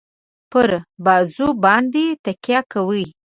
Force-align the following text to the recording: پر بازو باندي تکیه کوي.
پر 0.51 0.69
بازو 1.05 1.47
باندي 1.63 2.07
تکیه 2.25 2.59
کوي. 2.71 3.05